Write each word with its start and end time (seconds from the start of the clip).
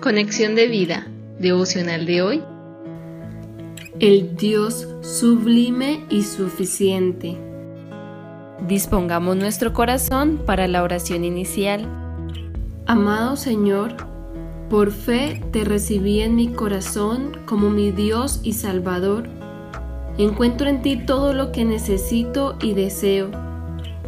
Conexión 0.00 0.54
de 0.54 0.66
vida, 0.66 1.06
devocional 1.38 2.06
de 2.06 2.22
hoy. 2.22 2.42
El 3.98 4.34
Dios 4.34 4.88
sublime 5.02 6.06
y 6.08 6.22
suficiente. 6.22 7.36
Dispongamos 8.66 9.36
nuestro 9.36 9.74
corazón 9.74 10.40
para 10.46 10.68
la 10.68 10.82
oración 10.84 11.22
inicial. 11.22 11.86
Amado 12.86 13.36
Señor, 13.36 13.94
por 14.70 14.90
fe 14.90 15.42
te 15.52 15.64
recibí 15.64 16.20
en 16.20 16.34
mi 16.34 16.48
corazón 16.48 17.36
como 17.44 17.68
mi 17.68 17.90
Dios 17.90 18.40
y 18.42 18.54
Salvador. 18.54 19.28
Encuentro 20.16 20.70
en 20.70 20.80
ti 20.80 20.96
todo 20.96 21.34
lo 21.34 21.52
que 21.52 21.66
necesito 21.66 22.56
y 22.62 22.72
deseo. 22.72 23.30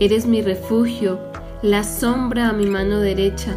Eres 0.00 0.26
mi 0.26 0.42
refugio, 0.42 1.20
la 1.62 1.84
sombra 1.84 2.48
a 2.48 2.52
mi 2.52 2.66
mano 2.66 2.98
derecha 2.98 3.56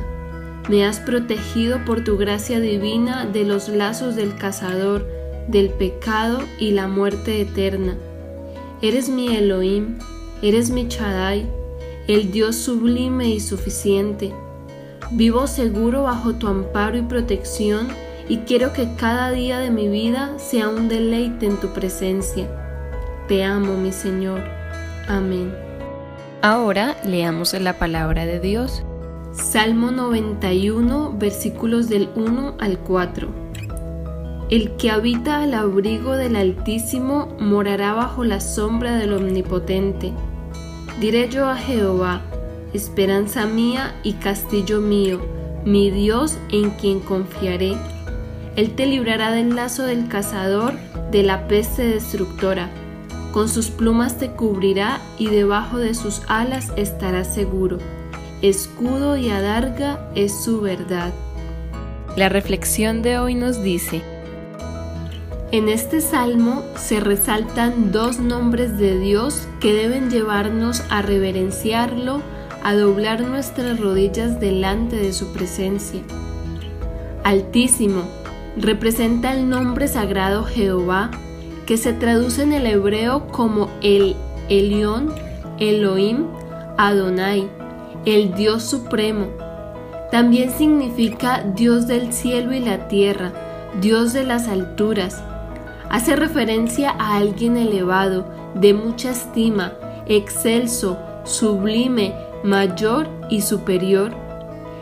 me 0.69 0.85
has 0.85 0.99
protegido 0.99 1.83
por 1.83 2.03
tu 2.03 2.17
gracia 2.17 2.59
divina 2.59 3.25
de 3.25 3.43
los 3.43 3.69
lazos 3.69 4.15
del 4.15 4.35
cazador, 4.35 5.05
del 5.47 5.71
pecado 5.71 6.43
y 6.59 6.71
la 6.71 6.87
muerte 6.87 7.41
eterna. 7.41 7.97
Eres 8.81 9.09
mi 9.09 9.35
Elohim, 9.35 9.97
eres 10.43 10.69
mi 10.69 10.87
Chadai, 10.87 11.49
el 12.07 12.31
Dios 12.31 12.55
sublime 12.55 13.29
y 13.29 13.39
suficiente. 13.39 14.31
Vivo 15.11 15.47
seguro 15.47 16.03
bajo 16.03 16.33
tu 16.33 16.47
amparo 16.47 16.97
y 16.97 17.01
protección 17.01 17.87
y 18.27 18.37
quiero 18.39 18.71
que 18.71 18.93
cada 18.95 19.31
día 19.31 19.57
de 19.57 19.71
mi 19.71 19.87
vida 19.87 20.37
sea 20.37 20.69
un 20.69 20.87
deleite 20.87 21.47
en 21.47 21.57
tu 21.57 21.69
presencia. 21.69 22.47
Te 23.27 23.43
amo, 23.43 23.75
mi 23.75 23.91
Señor. 23.91 24.43
Amén. 25.07 25.51
Ahora 26.43 26.95
leamos 27.03 27.53
la 27.53 27.79
palabra 27.79 28.27
de 28.27 28.39
Dios. 28.39 28.83
Salmo 29.31 29.91
91, 29.91 31.13
versículos 31.19 31.87
del 31.87 32.09
1 32.15 32.55
al 32.59 32.79
4. 32.79 33.27
El 34.49 34.75
que 34.77 34.89
habita 34.89 35.43
al 35.43 35.53
abrigo 35.53 36.15
del 36.15 36.35
Altísimo 36.35 37.27
morará 37.39 37.93
bajo 37.93 38.23
la 38.23 38.41
sombra 38.41 38.97
del 38.97 39.13
Omnipotente. 39.13 40.13
Diré 40.99 41.29
yo 41.29 41.47
a 41.47 41.55
Jehová, 41.55 42.23
esperanza 42.73 43.45
mía 43.45 43.93
y 44.01 44.13
castillo 44.13 44.81
mío, 44.81 45.21
mi 45.63 45.91
Dios 45.91 46.39
en 46.51 46.71
quien 46.71 46.99
confiaré. 46.99 47.77
Él 48.55 48.73
te 48.73 48.87
librará 48.87 49.31
del 49.31 49.55
lazo 49.55 49.83
del 49.83 50.07
cazador, 50.07 50.73
de 51.11 51.21
la 51.21 51.47
peste 51.47 51.83
destructora. 51.83 52.71
Con 53.31 53.47
sus 53.47 53.67
plumas 53.67 54.17
te 54.17 54.31
cubrirá 54.31 55.01
y 55.19 55.27
debajo 55.27 55.77
de 55.77 55.93
sus 55.93 56.23
alas 56.27 56.73
estarás 56.75 57.31
seguro 57.31 57.77
escudo 58.41 59.17
y 59.17 59.29
adarga 59.29 60.09
es 60.15 60.43
su 60.43 60.61
verdad. 60.61 61.13
La 62.15 62.29
reflexión 62.29 63.01
de 63.01 63.19
hoy 63.19 63.35
nos 63.35 63.61
dice, 63.61 64.01
en 65.51 65.67
este 65.67 65.99
salmo 65.99 66.63
se 66.75 66.99
resaltan 66.99 67.91
dos 67.91 68.19
nombres 68.19 68.77
de 68.77 68.99
Dios 68.99 69.47
que 69.59 69.73
deben 69.73 70.11
llevarnos 70.11 70.83
a 70.89 71.01
reverenciarlo, 71.01 72.21
a 72.63 72.75
doblar 72.75 73.21
nuestras 73.21 73.79
rodillas 73.79 74.39
delante 74.39 74.95
de 74.97 75.11
su 75.11 75.33
presencia. 75.33 76.01
Altísimo 77.23 78.03
representa 78.57 79.33
el 79.33 79.49
nombre 79.49 79.87
sagrado 79.87 80.43
Jehová, 80.43 81.09
que 81.65 81.77
se 81.77 81.93
traduce 81.93 82.43
en 82.43 82.53
el 82.53 82.67
hebreo 82.67 83.27
como 83.27 83.69
el 83.81 84.15
Elión, 84.49 85.13
Elohim, 85.59 86.25
Adonai, 86.77 87.49
el 88.05 88.33
Dios 88.33 88.63
Supremo. 88.63 89.27
También 90.11 90.51
significa 90.51 91.43
Dios 91.55 91.87
del 91.87 92.13
cielo 92.13 92.53
y 92.53 92.59
la 92.59 92.87
tierra, 92.87 93.31
Dios 93.79 94.13
de 94.13 94.23
las 94.23 94.47
alturas. 94.47 95.21
Hace 95.89 96.15
referencia 96.15 96.91
a 96.97 97.17
alguien 97.17 97.57
elevado, 97.57 98.25
de 98.55 98.73
mucha 98.73 99.11
estima, 99.11 99.73
excelso, 100.07 100.97
sublime, 101.23 102.13
mayor 102.43 103.07
y 103.29 103.41
superior. 103.41 104.11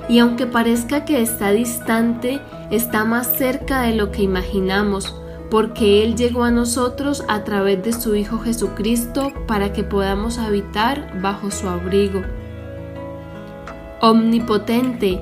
Y 0.09 0.19
aunque 0.19 0.47
parezca 0.47 1.03
que 1.03 1.21
está 1.21 1.51
distante, 1.51 2.39
está 2.71 3.03
más 3.03 3.35
cerca 3.35 3.81
de 3.81 3.95
lo 3.95 4.11
que 4.11 4.23
imaginamos, 4.23 5.13
porque 5.49 6.03
Él 6.03 6.15
llegó 6.15 6.43
a 6.43 6.51
nosotros 6.51 7.23
a 7.27 7.43
través 7.43 7.83
de 7.83 7.93
su 7.93 8.15
Hijo 8.15 8.39
Jesucristo 8.39 9.33
para 9.47 9.73
que 9.73 9.83
podamos 9.83 10.37
habitar 10.37 11.19
bajo 11.21 11.51
su 11.51 11.67
abrigo. 11.67 12.21
Omnipotente, 13.99 15.19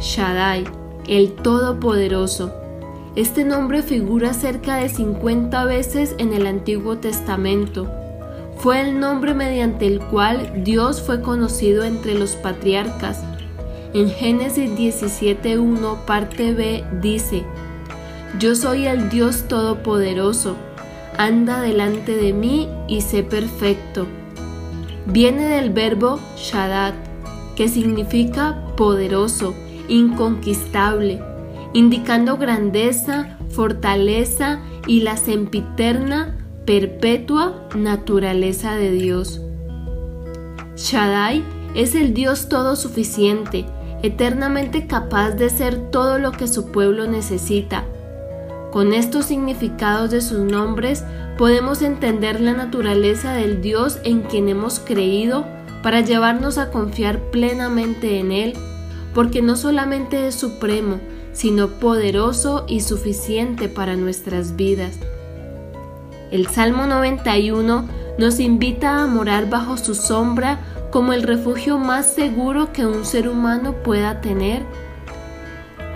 Shaddai, 0.00 0.64
el 1.08 1.34
Todopoderoso. 1.34 2.54
Este 3.16 3.44
nombre 3.44 3.82
figura 3.82 4.32
cerca 4.32 4.76
de 4.76 4.88
50 4.88 5.66
veces 5.66 6.14
en 6.16 6.32
el 6.32 6.46
Antiguo 6.46 6.96
Testamento. 6.96 7.86
Fue 8.56 8.80
el 8.80 8.98
nombre 8.98 9.34
mediante 9.34 9.86
el 9.86 10.00
cual 10.00 10.64
Dios 10.64 11.02
fue 11.02 11.20
conocido 11.20 11.84
entre 11.84 12.14
los 12.14 12.30
patriarcas. 12.30 13.22
En 13.92 14.08
Génesis 14.08 14.70
17.1 14.70 16.06
parte 16.06 16.54
B 16.54 16.84
dice, 17.02 17.44
Yo 18.38 18.54
soy 18.54 18.86
el 18.86 19.10
Dios 19.10 19.48
Todopoderoso, 19.48 20.56
anda 21.18 21.60
delante 21.60 22.16
de 22.16 22.32
mí 22.32 22.70
y 22.88 23.02
sé 23.02 23.22
perfecto. 23.22 24.06
Viene 25.04 25.46
del 25.46 25.68
verbo 25.68 26.18
Shaddai 26.38 27.07
que 27.58 27.68
significa 27.68 28.62
poderoso, 28.76 29.52
inconquistable, 29.88 31.20
indicando 31.72 32.36
grandeza, 32.36 33.36
fortaleza 33.50 34.60
y 34.86 35.00
la 35.00 35.16
sempiterna, 35.16 36.36
perpetua 36.64 37.68
naturaleza 37.74 38.76
de 38.76 38.92
Dios. 38.92 39.40
Shaddai 40.76 41.42
es 41.74 41.96
el 41.96 42.14
Dios 42.14 42.48
todo 42.48 42.76
suficiente, 42.76 43.66
eternamente 44.04 44.86
capaz 44.86 45.32
de 45.32 45.50
ser 45.50 45.90
todo 45.90 46.20
lo 46.20 46.30
que 46.30 46.46
su 46.46 46.70
pueblo 46.70 47.08
necesita. 47.08 47.82
Con 48.70 48.92
estos 48.92 49.26
significados 49.26 50.12
de 50.12 50.20
sus 50.20 50.38
nombres 50.38 51.02
podemos 51.36 51.82
entender 51.82 52.40
la 52.40 52.52
naturaleza 52.52 53.32
del 53.32 53.60
Dios 53.60 53.98
en 54.04 54.20
quien 54.20 54.48
hemos 54.48 54.78
creído 54.78 55.57
para 55.82 56.00
llevarnos 56.00 56.58
a 56.58 56.70
confiar 56.70 57.18
plenamente 57.30 58.18
en 58.18 58.32
Él, 58.32 58.54
porque 59.14 59.42
no 59.42 59.56
solamente 59.56 60.26
es 60.26 60.34
supremo, 60.34 61.00
sino 61.32 61.68
poderoso 61.68 62.64
y 62.68 62.80
suficiente 62.80 63.68
para 63.68 63.96
nuestras 63.96 64.56
vidas. 64.56 64.98
El 66.30 66.46
Salmo 66.48 66.86
91 66.86 67.88
nos 68.18 68.40
invita 68.40 69.02
a 69.02 69.06
morar 69.06 69.48
bajo 69.48 69.76
su 69.76 69.94
sombra 69.94 70.58
como 70.90 71.12
el 71.12 71.22
refugio 71.22 71.78
más 71.78 72.12
seguro 72.12 72.72
que 72.72 72.86
un 72.86 73.04
ser 73.04 73.28
humano 73.28 73.74
pueda 73.84 74.20
tener. 74.20 74.62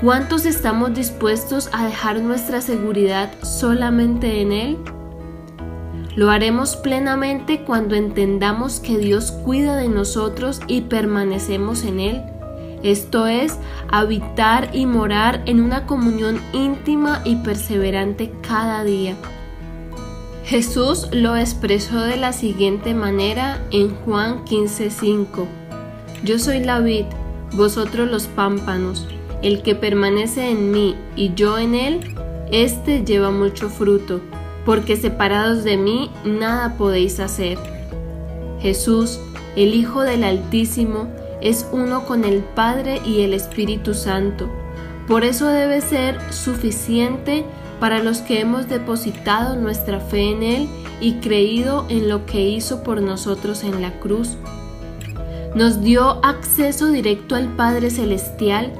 ¿Cuántos 0.01 0.47
estamos 0.47 0.95
dispuestos 0.95 1.69
a 1.73 1.87
dejar 1.87 2.21
nuestra 2.21 2.61
seguridad 2.61 3.31
solamente 3.43 4.41
en 4.41 4.53
Él? 4.53 4.79
Lo 6.15 6.31
haremos 6.31 6.77
plenamente 6.77 7.63
cuando 7.63 7.95
entendamos 7.95 8.81
que 8.81 8.99
Dios 8.99 9.33
cuida 9.33 9.77
de 9.77 9.89
nosotros 9.89 10.61
y 10.67 10.83
permanecemos 10.83 11.85
en 11.85 12.01
Él. 12.01 12.23
Esto 12.83 13.27
es, 13.27 13.57
habitar 13.89 14.71
y 14.75 14.85
morar 14.85 15.43
en 15.47 15.63
una 15.63 15.87
comunión 15.87 16.39
íntima 16.53 17.23
y 17.25 17.37
perseverante 17.37 18.31
cada 18.47 18.85
día. 18.85 19.17
Jesús 20.45 21.09
lo 21.13 21.37
expresó 21.37 22.01
de 22.01 22.17
la 22.19 22.33
siguiente 22.35 22.93
manera 22.93 23.65
en 23.71 23.95
Juan 23.95 24.45
15:5. 24.45 25.47
Yo 26.25 26.39
soy 26.39 26.63
la 26.63 26.81
vid, 26.81 27.07
vosotros 27.53 28.11
los 28.11 28.27
pámpanos. 28.27 29.07
El 29.41 29.63
que 29.63 29.75
permanece 29.75 30.51
en 30.51 30.73
mí 30.73 30.95
y 31.17 31.33
yo 31.35 31.59
en 31.59 31.75
él, 31.75 32.01
éste 32.51 33.03
lleva 33.05 33.31
mucho 33.31 33.71
fruto 33.71 34.21
porque 34.65 34.97
separados 34.97 35.65
de 35.65 35.77
mí 35.77 36.11
nada 36.25 36.77
podéis 36.77 37.21
hacer. 37.21 37.59
Jesús, 38.61 39.19
el 39.57 39.75
Hijo 39.75 40.03
del 40.03 40.25
Altísimo, 40.25 41.09
es 41.41 41.67
uno 41.73 42.05
con 42.07 42.25
el 42.25 42.41
Padre 42.41 43.01
y 43.05 43.23
el 43.23 43.35
Espíritu 43.35 43.95
Santo. 43.95 44.49
Por 45.09 45.25
eso 45.25 45.47
debe 45.47 45.81
ser 45.81 46.19
suficiente 46.33 47.45
para 47.81 48.01
los 48.01 48.19
que 48.19 48.41
hemos 48.41 48.69
depositado 48.69 49.57
nuestra 49.57 49.99
fe 49.99 50.31
en 50.31 50.43
Él 50.45 50.69
y 51.01 51.15
creído 51.15 51.85
en 51.89 52.09
lo 52.09 52.27
que 52.27 52.41
hizo 52.49 52.85
por 52.85 53.03
nosotros 53.03 53.65
en 53.65 53.83
la 53.83 53.99
cruz. 53.99 54.37
Nos 55.57 55.83
dio 55.83 56.25
acceso 56.25 56.87
directo 56.87 57.35
al 57.35 57.49
Padre 57.57 57.91
Celestial, 57.91 58.73